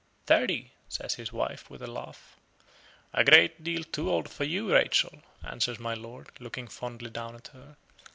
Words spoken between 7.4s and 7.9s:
her.